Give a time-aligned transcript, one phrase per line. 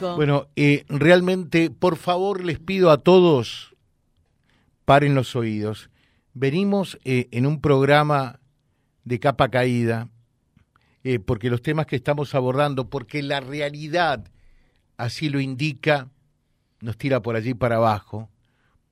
[0.00, 3.74] Bueno, eh, realmente, por favor, les pido a todos,
[4.84, 5.90] paren los oídos.
[6.34, 8.38] Venimos eh, en un programa
[9.04, 10.08] de capa caída,
[11.02, 14.30] eh, porque los temas que estamos abordando, porque la realidad
[14.96, 16.08] así lo indica,
[16.80, 18.30] nos tira por allí para abajo.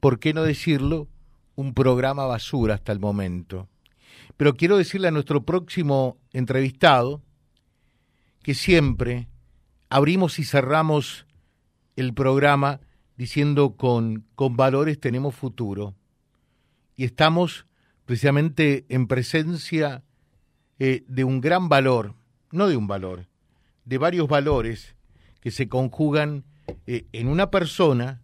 [0.00, 1.08] ¿Por qué no decirlo?
[1.54, 3.68] Un programa basura hasta el momento.
[4.36, 7.22] Pero quiero decirle a nuestro próximo entrevistado
[8.42, 9.28] que siempre
[9.88, 11.26] abrimos y cerramos
[11.96, 12.80] el programa
[13.16, 15.94] diciendo con, con valores tenemos futuro.
[16.96, 17.66] Y estamos
[18.04, 20.04] precisamente en presencia
[20.78, 22.14] eh, de un gran valor,
[22.50, 23.26] no de un valor,
[23.84, 24.94] de varios valores
[25.40, 26.44] que se conjugan
[26.86, 28.22] eh, en una persona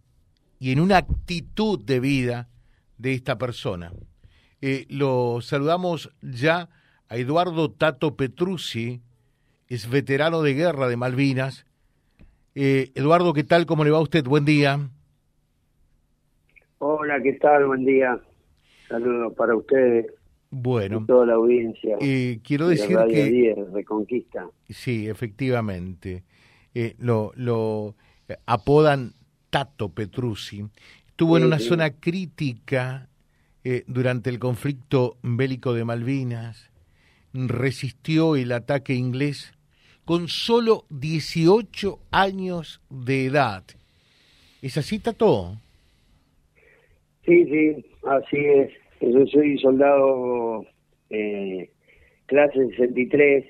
[0.59, 2.49] y en una actitud de vida
[2.97, 3.91] de esta persona.
[4.61, 6.69] Eh, lo saludamos ya
[7.09, 9.01] a Eduardo Tato Petruzzi,
[9.73, 11.65] es veterano de guerra de Malvinas.
[12.53, 13.65] Eh, Eduardo, ¿qué tal?
[13.65, 14.23] ¿Cómo le va a usted?
[14.23, 14.79] Buen día.
[16.77, 17.65] Hola, ¿qué tal?
[17.65, 18.19] Buen día.
[18.87, 20.05] Saludos para ustedes.
[20.51, 21.01] Bueno.
[21.01, 21.97] Y toda la audiencia.
[21.99, 23.31] Eh, quiero decir Radio que...
[23.31, 24.47] 10, Reconquista.
[24.69, 26.23] Sí, efectivamente.
[26.75, 27.95] Eh, lo, lo
[28.45, 29.13] apodan
[29.49, 30.65] Tato Petruzzi.
[31.07, 31.65] Estuvo en una sí.
[31.65, 33.09] zona crítica
[33.63, 36.69] eh, durante el conflicto bélico de Malvinas.
[37.33, 39.52] Resistió el ataque inglés
[40.05, 43.63] con solo 18 años de edad.
[44.61, 45.57] ¿Es así, Tato?
[47.25, 48.71] Sí, sí, así es.
[49.01, 50.65] Yo soy soldado
[51.09, 51.69] eh,
[52.25, 53.45] clase 63.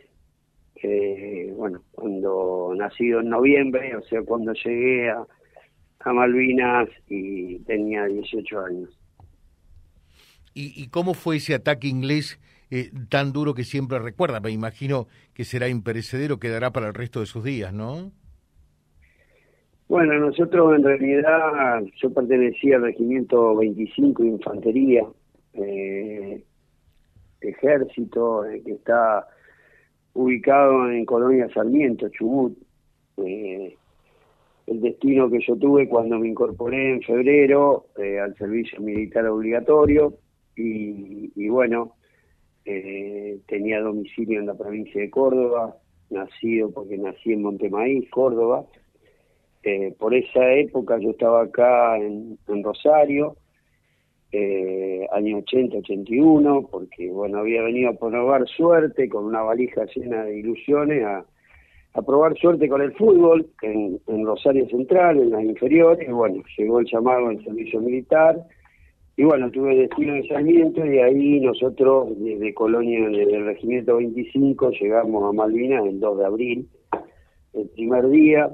[0.83, 5.25] eh, bueno, cuando nacido en noviembre, o sea, cuando llegué a,
[5.99, 8.89] a Malvinas y tenía 18 años.
[10.53, 12.39] ¿Y, y cómo fue ese ataque inglés
[12.75, 14.39] eh, tan duro que siempre recuerda?
[14.39, 18.11] Me imagino que será imperecedero, quedará para el resto de sus días, ¿no?
[19.87, 25.03] Bueno, nosotros en realidad, yo pertenecía al regimiento 25 de Infantería,
[25.53, 26.43] eh,
[27.41, 29.27] ejército, eh, que está
[30.13, 32.57] ubicado en Colonia Sarmiento, Chubut.
[33.17, 33.77] Eh,
[34.65, 40.15] el destino que yo tuve cuando me incorporé en febrero eh, al servicio militar obligatorio
[40.55, 41.95] y bueno,
[42.65, 45.75] eh, tenía domicilio en la provincia de Córdoba,
[46.09, 48.65] nacido porque nací en Montemaíz, Córdoba.
[49.63, 53.37] Eh, por esa época yo estaba acá en, en Rosario,
[54.33, 60.39] eh, año 80-81, porque bueno, había venido a probar suerte con una valija llena de
[60.39, 61.25] ilusiones a,
[62.03, 67.27] probar suerte con el fútbol en, Rosario Central, en las inferiores, bueno, llegó el llamado
[67.27, 68.35] al servicio militar,
[69.15, 73.97] y bueno, tuve destino en Sarmiento, y de ahí nosotros, desde Colonia, desde el Regimiento
[73.97, 76.69] 25, llegamos a Malvinas el 2 de abril,
[77.53, 78.49] el primer día,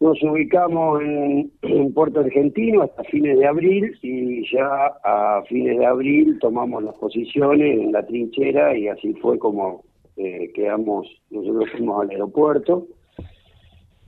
[0.00, 5.86] nos ubicamos en, en Puerto Argentino hasta fines de abril y ya a fines de
[5.86, 9.84] abril tomamos las posiciones en la trinchera y así fue como
[10.16, 12.86] eh, quedamos, nosotros fuimos al aeropuerto,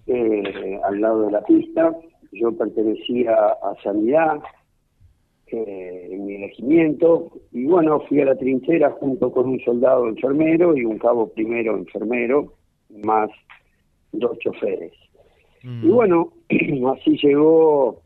[0.07, 1.97] eh, al lado de la pista,
[2.31, 4.41] yo pertenecía a Sanidad,
[5.49, 10.77] eh, en mi regimiento, y bueno, fui a la trinchera junto con un soldado enfermero
[10.77, 12.55] y un cabo primero enfermero,
[13.05, 13.31] más
[14.13, 14.93] dos choferes.
[15.63, 16.33] Y bueno,
[16.97, 18.01] así llegó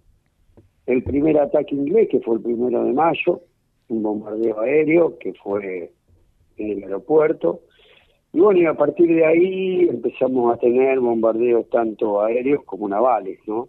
[0.87, 3.43] el primer ataque inglés, que fue el primero de mayo,
[3.89, 5.93] un bombardeo aéreo que fue
[6.57, 7.61] en el aeropuerto.
[8.33, 13.41] Y bueno, y a partir de ahí empezamos a tener bombardeos tanto aéreos como navales,
[13.47, 13.69] ¿no?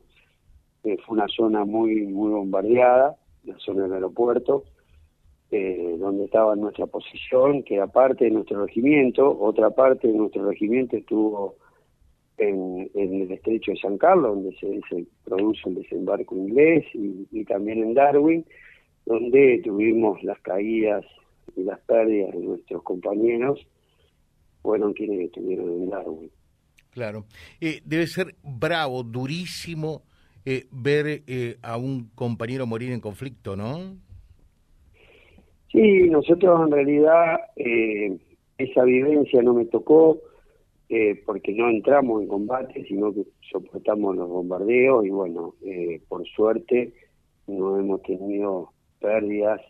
[0.83, 4.63] Eh, fue una zona muy, muy bombardeada, la zona del aeropuerto,
[5.51, 10.47] eh, donde estaba nuestra posición, que era parte de nuestro regimiento, otra parte de nuestro
[10.47, 11.55] regimiento estuvo
[12.37, 17.43] en, en el estrecho de San Carlos, donde se, produce el desembarco inglés, y, y
[17.45, 18.45] también en Darwin,
[19.05, 21.05] donde tuvimos las caídas
[21.55, 23.59] y las pérdidas de nuestros compañeros,
[24.61, 26.31] fueron quienes estuvieron en Darwin.
[26.91, 27.25] Claro.
[27.59, 30.03] Eh, debe ser bravo, durísimo
[30.45, 33.95] eh, ver eh, a un compañero morir en conflicto, ¿no?
[35.71, 38.17] Sí, nosotros en realidad eh,
[38.57, 40.19] esa vivencia no me tocó
[40.89, 46.27] eh, porque no entramos en combate, sino que soportamos los bombardeos y bueno, eh, por
[46.27, 46.93] suerte
[47.47, 49.61] no hemos tenido pérdidas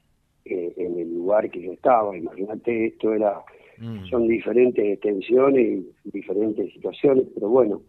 [0.45, 2.17] eh, en el lugar que yo estaba.
[2.17, 3.44] Imagínate, esto era,
[3.81, 4.06] Mm.
[4.09, 7.81] son diferentes extensiones y diferentes situaciones, pero bueno,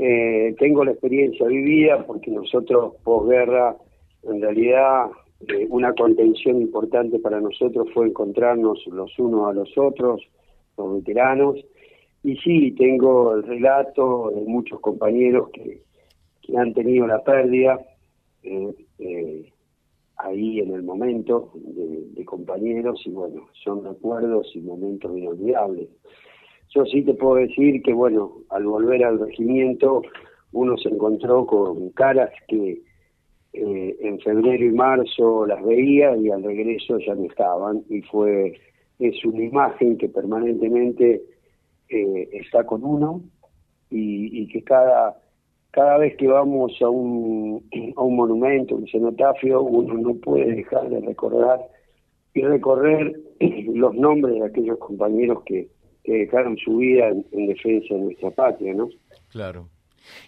[0.00, 3.76] eh, tengo la experiencia vivida porque nosotros posguerra,
[4.22, 5.10] en realidad
[5.46, 10.22] eh, una contención importante para nosotros fue encontrarnos los unos a los otros,
[10.78, 11.56] los veteranos,
[12.22, 15.82] y sí, tengo el relato de muchos compañeros que,
[16.42, 17.80] que han tenido la pérdida
[18.42, 19.52] eh, eh,
[20.16, 25.88] ahí en el momento de, compañeros y bueno, son recuerdos y momentos inolvidables.
[26.74, 30.02] Yo sí te puedo decir que bueno, al volver al regimiento
[30.52, 32.80] uno se encontró con caras que
[33.52, 37.82] eh, en febrero y marzo las veía y al regreso ya no estaban.
[37.88, 38.54] Y fue
[39.00, 41.22] es una imagen que permanentemente
[41.88, 43.22] eh, está con uno
[43.90, 45.16] y, que cada
[45.72, 47.64] cada vez que vamos a un,
[47.96, 51.60] a un monumento, un cenotafio, uno no puede dejar de recordar
[52.34, 53.20] y recorrer
[53.74, 55.68] los nombres de aquellos compañeros que,
[56.12, 58.88] dejaron su vida en, defensa de nuestra patria, ¿no?
[59.28, 59.68] Claro.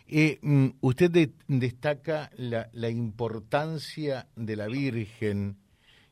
[0.09, 5.57] Eh, mm, usted destaca la, la importancia de la Virgen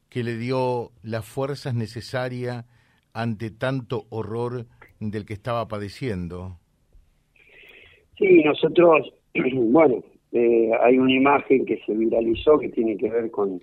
[0.08, 2.64] que le dio las fuerzas necesarias
[3.12, 4.66] ante tanto horror
[4.98, 6.58] del que estaba padeciendo.
[8.18, 10.02] Sí, nosotros, bueno,
[10.32, 13.60] eh, hay una imagen que se viralizó que tiene que ver con,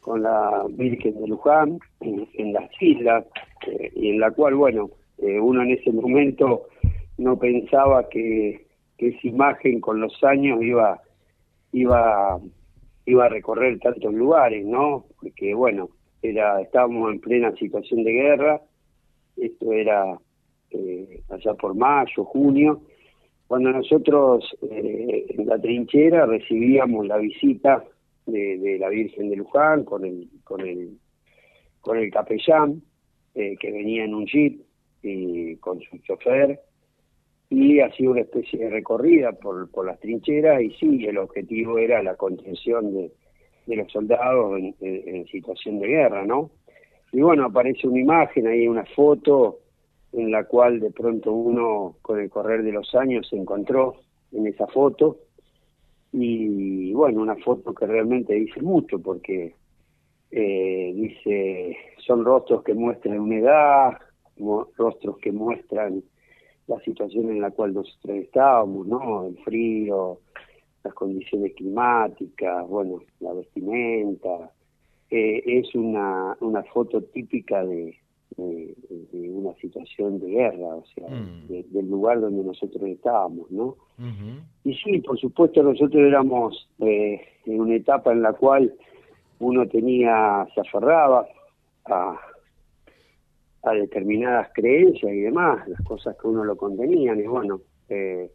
[0.00, 3.24] con la Virgen de Luján en, las islas
[3.66, 4.90] eh, y en la cual, bueno,
[5.22, 6.66] eh, uno en ese momento
[7.16, 8.66] no pensaba que,
[8.98, 11.00] esa imagen con los años iba
[11.72, 12.38] iba
[13.04, 15.06] iba a recorrer tantos lugares, ¿no?
[15.20, 15.88] Porque bueno,
[16.22, 18.60] era estábamos en plena situación de guerra,
[19.36, 20.16] esto era
[20.70, 22.82] eh, allá por mayo, junio,
[23.48, 27.82] cuando nosotros eh, en la trinchera recibíamos la visita
[28.26, 30.96] de, la Virgen de Luján con el con el
[31.80, 32.82] con el capellán
[33.34, 34.60] que venía en un jeep
[35.02, 36.60] y con su chofer
[37.50, 42.02] y hacía una especie de recorrida por, por las trincheras y sí, el objetivo era
[42.02, 43.12] la contención de,
[43.66, 46.50] de los soldados en, en, situación de guerra, ¿no?
[47.12, 49.58] Y bueno, aparece una imagen, ahí una foto
[50.12, 53.96] en la cual de pronto uno con el correr de los años se encontró
[54.32, 55.18] en esa foto
[56.12, 59.54] y bueno, una foto que realmente dice mucho porque
[60.30, 63.98] eh, dice, son rostros que muestran una edad,
[64.38, 66.02] rostros que muestran
[66.66, 69.26] la situación en la cual nosotros estábamos, ¿no?
[69.26, 70.18] El frío,
[70.84, 74.50] las condiciones climáticas, bueno, la vestimenta.
[75.10, 77.98] Eh, es una, una foto típica de,
[78.36, 81.48] de, una situación de guerra, o sea, mm.
[81.48, 83.76] del lugar donde nosotros estábamos, ¿no?
[84.64, 88.72] Y sí, por supuesto nosotros éramos eh, en una etapa en la cual
[89.38, 91.26] uno tenía, se aferraba
[91.86, 92.18] a,
[93.62, 98.30] a determinadas creencias y demás, las cosas que uno lo contenían, y bueno, eh,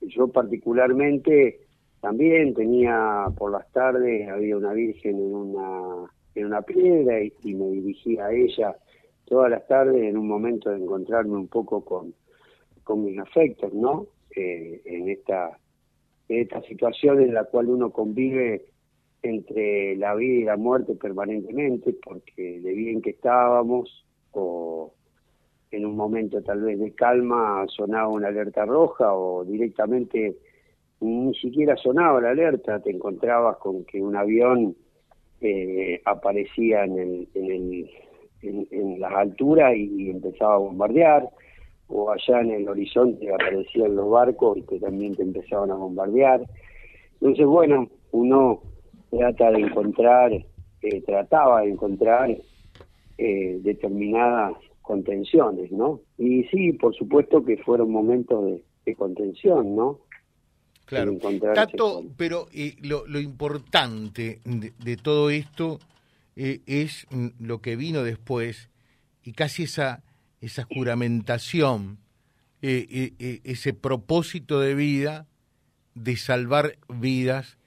[0.00, 1.60] yo particularmente
[2.00, 7.68] también tenía por las tardes, había una virgen en una, en una piedra y, me
[7.70, 8.76] dirigía a ella
[9.24, 12.14] todas las tardes en un momento de encontrarme un poco con,
[12.84, 14.06] con mis afectos, ¿no?
[14.34, 15.58] Eh, en esta
[16.28, 18.66] en esta situación en la cual uno convive
[19.22, 24.05] entre la vida y la muerte permanentemente, porque de bien que estábamos,
[24.36, 24.92] o
[25.70, 30.36] en un momento tal vez de calma sonaba una alerta roja, o directamente
[31.00, 34.76] ni siquiera sonaba la alerta, te encontrabas con que un avión
[35.40, 41.28] eh, aparecía en, el, en, el, en, las alturas y, empezaba a bombardear,
[41.88, 46.40] o allá en el horizonte aparecían los barcos y que también te empezaban a bombardear.
[47.20, 48.62] Entonces, bueno, uno
[49.10, 52.36] trata de encontrar, eh, trataba de encontrar
[53.18, 56.00] eh, determinadas contenciones, ¿no?
[56.18, 60.00] Y sí, por supuesto que fueron momentos de, de contención, ¿no?
[60.86, 61.18] Claro.
[61.52, 65.80] Tato, pero eh, lo, lo, importante de, todo esto
[66.36, 68.70] eh, es mm, lo que vino después
[69.24, 70.04] y casi esa,
[70.40, 71.98] esa juramentación,
[72.62, 75.26] eh, ese propósito de vida
[75.94, 77.58] de salvar vidas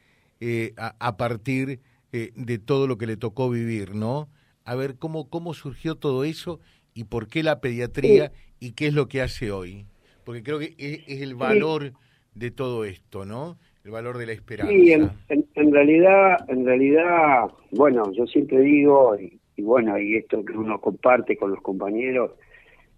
[0.77, 4.29] a, a, partir de todo lo que le tocó vivir, ¿no?
[4.69, 6.59] A ver cómo, cómo surgió todo eso
[6.93, 9.87] y por qué la pediatría y qué es lo que hace hoy.
[10.23, 11.93] Porque creo que es, el valor
[12.35, 13.57] de todo esto, ¿no?
[13.83, 14.71] El valor de la esperanza.
[14.71, 20.79] Sí, en, realidad, en realidad, bueno, yo siempre digo, y, bueno, y esto que uno
[20.79, 22.33] comparte con los compañeros,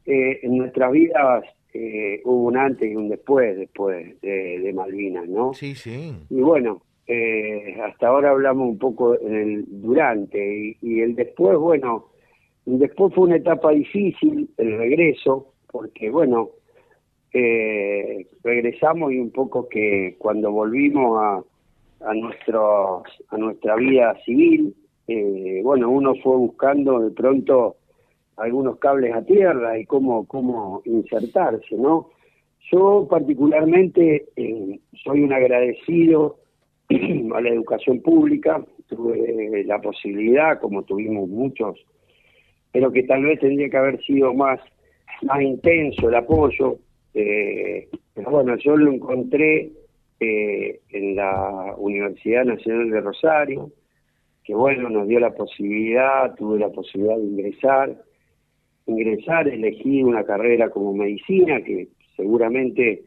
[0.06, 5.54] eh, en nuestras vidas eh, hubo un antes y un después, después de, Malvinas, ¿no?
[5.54, 6.14] Sí, sí.
[6.30, 9.18] Y bueno, eh, hasta ahora hablamos un poco
[9.68, 12.08] durante y, el después, bueno,
[12.66, 16.50] después fue una etapa difícil, el regreso, porque bueno,
[17.34, 21.44] eh, regresamos y un poco que cuando volvimos a,
[22.02, 24.76] a, a nuestra vida civil,
[25.08, 27.78] eh, bueno, uno fue buscando de pronto
[28.38, 32.10] algunos cables a tierra y cómo, cómo insertarse, ¿no?
[32.72, 36.38] Yo particularmente eh, soy un agradecido
[37.36, 41.80] a la educación pública, tuve la posibilidad, como tuvimos muchos,
[42.72, 44.60] pero que tal vez tendría que haber sido más,
[45.24, 46.78] más intenso el apoyo.
[47.14, 49.72] Eh, pero bueno, yo lo encontré
[50.20, 53.72] eh, en la Universidad Nacional de Rosario,
[54.44, 58.04] que bueno, nos dio la posibilidad, tuve la posibilidad de ingresar.
[58.88, 63.04] Ingresar, elegí una carrera como medicina, que seguramente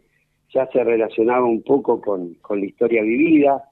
[0.50, 3.62] ya se relacionaba un poco con, con la historia vivida,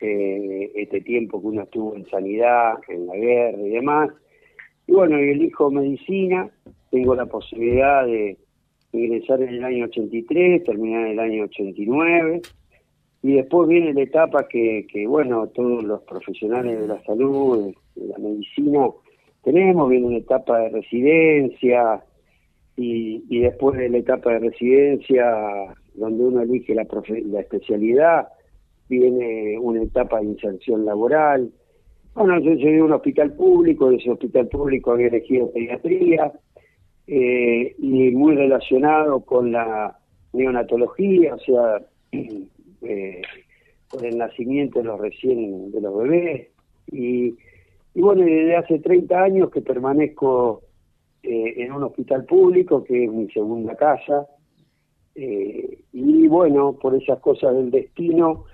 [0.00, 4.10] eh, este tiempo que uno estuvo en sanidad, en la guerra y demás.
[4.86, 6.50] Y bueno, elijo medicina,
[6.90, 8.36] tengo la posibilidad de
[8.92, 12.40] ingresar en el año 83, terminar en el año 89,
[13.22, 18.06] y después viene la etapa que, que bueno, todos los profesionales de la salud, de
[18.06, 18.88] la medicina,
[19.42, 22.02] tenemos, viene una etapa de residencia,
[22.76, 25.24] y, y después de la etapa de residencia,
[25.94, 26.86] donde uno elige la,
[27.26, 28.28] la especialidad,
[28.90, 31.50] viene una etapa de inserción laboral.
[32.14, 36.32] Bueno, yo llegué a un hospital público, de ese hospital público había elegido pediatría,
[37.06, 39.96] eh, y muy relacionado con la
[40.32, 41.80] neonatología, o sea,
[42.82, 43.22] eh,
[43.88, 46.48] con el nacimiento de los recién de los bebés.
[46.90, 47.36] Y,
[47.94, 50.62] y bueno, desde hace 30 años que permanezco
[51.22, 54.26] eh, en un hospital público, que es mi segunda casa.
[55.92, 58.44] Y bueno, por esas cosas del destino,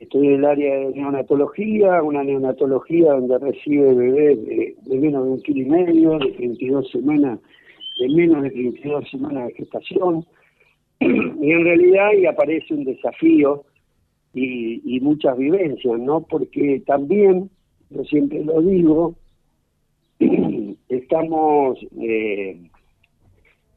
[0.00, 4.44] estoy en el área de neonatología, una neonatología donde recibe bebés
[4.86, 7.38] de, menos de un kilo y medio, de 32 semanas,
[8.00, 10.24] de menos de 32 semanas de gestación.
[11.00, 13.64] y en realidad ahí aparece un desafío
[14.32, 16.22] y, muchas vivencias, ¿no?
[16.22, 17.50] Porque también,
[17.90, 19.14] yo siempre lo digo,
[20.88, 22.58] estamos, eh,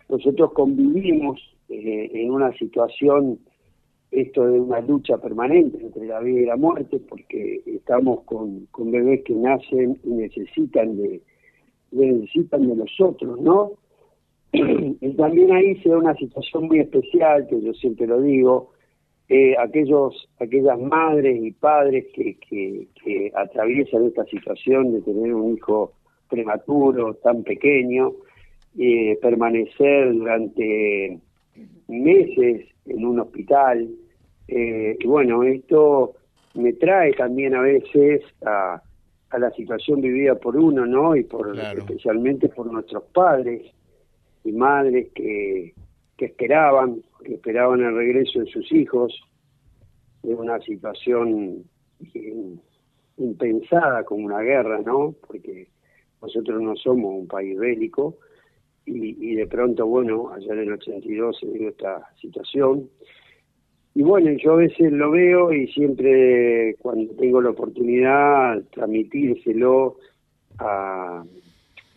[0.10, 3.40] nosotros convivimos eh, en una situación,
[4.14, 8.92] esto de una lucha permanente entre la vida y la muerte, porque estamos con, con
[8.92, 11.22] bebés que nacen y necesitan de,
[11.92, 13.74] necesitan de nosotros, ¿no?
[14.54, 18.72] y también ahí se da una situación muy especial, que yo siempre lo digo,
[19.30, 25.56] eh, aquellos, aquellas madres y padres que, que, que atraviesan esta situación de tener un
[25.56, 25.94] hijo
[26.30, 28.14] prematuro, tan pequeño,
[28.78, 31.20] eh, permanecer durante
[31.88, 33.88] meses en un hospital.
[34.48, 36.14] Eh, y bueno, esto
[36.56, 38.82] me trae también a veces a,
[39.30, 41.16] a, la situación vivida por uno, ¿no?
[41.16, 43.72] Y por especialmente por nuestros padres
[44.44, 45.74] y madres que,
[46.18, 49.14] que esperaban, que esperaban el regreso de sus hijos
[50.22, 51.64] de una situación
[53.18, 55.16] impensada como una guerra, ¿no?
[55.28, 55.68] Porque
[56.22, 58.18] nosotros no somos un país bélico
[58.86, 62.90] y, de pronto, bueno, allá en el 82 se dio esta situación.
[63.96, 69.98] Y bueno, yo a veces lo veo y siempre cuando tengo la oportunidad transmitírselo
[70.58, 71.24] a,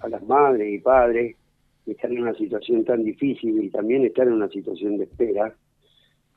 [0.00, 1.37] a las madres y padres
[1.85, 5.55] que están en una situación tan difícil y también están en una situación de espera,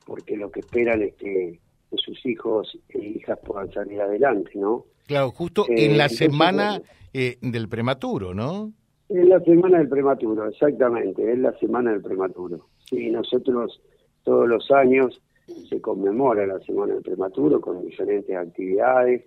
[0.06, 1.58] porque lo que esperan es que,
[1.96, 4.84] sus hijos e hijas puedan salir adelante, ¿no?
[5.08, 6.80] Claro, justo en la eh, semana...
[7.12, 8.72] Eh, del prematuro, ¿no?
[9.08, 12.68] Es la semana del prematuro, exactamente, es la semana del prematuro.
[12.88, 13.80] Sí, nosotros
[14.22, 15.20] todos los años
[15.68, 19.24] se conmemora la semana del prematuro con diferentes actividades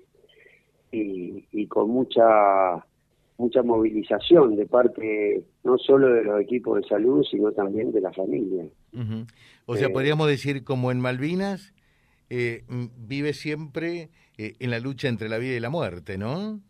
[0.92, 2.84] y, y con mucha
[3.38, 8.13] mucha movilización de parte no solo de los equipos de salud, sino también de la
[8.13, 8.65] familia.
[9.65, 11.74] O sea, eh, podríamos decir como en Malvinas,
[12.30, 12.63] eh,
[12.98, 16.62] vive siempre en la lucha entre la vida y la muerte, ¿no?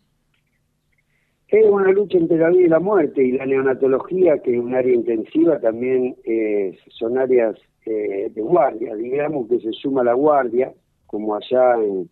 [1.53, 4.74] Es una lucha entre la vida y la muerte y la neonatología, que es un
[4.74, 7.55] área intensiva, también eh, son áreas
[7.86, 10.74] eh, de guardia, digamos que se suma la guardia,
[11.05, 12.10] como allá en,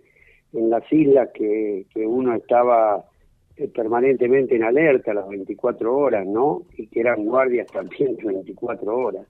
[0.70, 3.04] las islas que, uno estaba
[3.58, 6.68] eh, permanentemente en alerta las 24 horas, ¿no?
[6.78, 9.26] Y que eran guardias también 24 horas.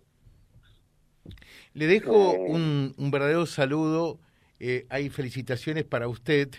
[1.74, 4.20] Le dejo un, un verdadero saludo,
[4.90, 6.50] hay felicitaciones para usted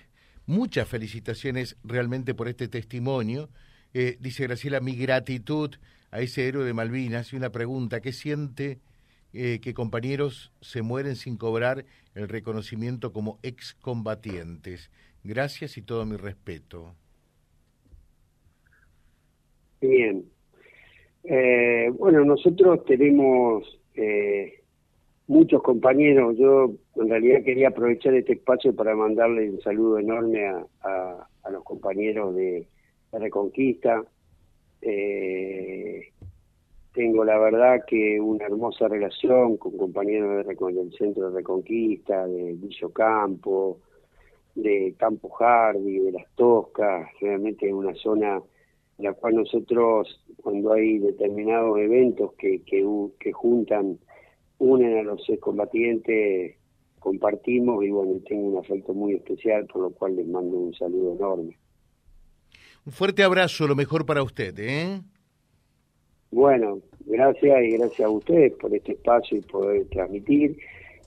[0.47, 3.49] Muchas felicitaciones realmente por este testimonio.
[3.95, 5.71] Eh, dice Graciela, mi gratitud
[6.11, 7.33] a ese héroe de Malvinas.
[7.33, 8.81] Y una pregunta, ¿qué siente
[9.33, 11.85] eh, que compañeros se mueren sin cobrar
[12.15, 14.91] el reconocimiento como excombatientes?
[15.23, 16.95] Gracias y todo mi respeto.
[19.81, 20.25] Bien.
[21.25, 23.79] Eh, bueno, nosotros tenemos
[25.33, 26.37] muchos compañeros.
[26.37, 31.65] Yo en realidad quería aprovechar este espacio para mandarle un saludo enorme a, a, los
[31.65, 32.67] compañeros de,
[33.13, 34.05] la Reconquista,
[34.85, 36.13] Eh,
[36.93, 42.91] tengo la verdad que una hermosa relación con compañeros del Centro de Reconquista, de Villo
[42.91, 43.79] Campo,
[44.55, 48.43] de Campo Hardy, de Las Toscas, realmente es una zona
[48.99, 52.85] en la cual nosotros cuando hay determinados eventos que, que,
[53.21, 53.99] que juntan,
[54.63, 56.57] unen a los combatientes,
[57.01, 61.17] compartimos y bueno, tengo un afecto muy especial, por lo cual les mando un saludo
[61.17, 61.59] enorme.
[62.87, 65.01] Un fuerte abrazo, lo mejor para usted, ¿eh?
[66.31, 70.57] Bueno, gracias y gracias a ustedes por este espacio y poder transmitir.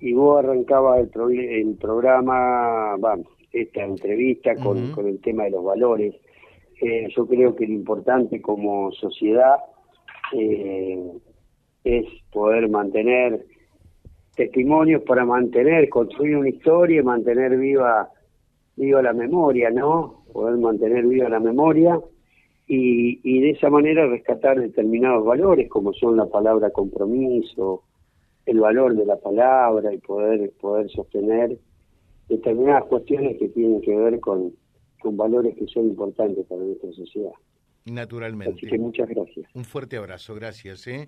[0.02, 5.64] Y vos arrancabas el, el programa, vamos, esta entrevista con, con el tema de los
[5.64, 6.14] valores.
[6.82, 9.56] Eh, yo creo que lo importante como sociedad
[10.34, 11.00] eh,
[11.86, 13.46] es poder mantener
[14.36, 18.10] testimonios para mantener, construir una historia y mantener viva,
[18.76, 20.26] viva la memoria, ¿no?
[20.34, 22.02] Poder mantener viva la memoria
[22.68, 27.84] y, y de esa manera rescatar determinados valores como son la palabra compromiso,
[28.46, 31.58] el valor de la palabra y poder, poder sostener
[32.28, 34.54] determinadas cuestiones que tienen que ver con,
[35.00, 37.34] con valores que son importantes para nuestra sociedad.
[37.86, 38.56] Naturalmente.
[38.58, 39.48] Así que muchas gracias.
[39.54, 40.88] Un fuerte abrazo, gracias.
[40.88, 41.08] ¿eh?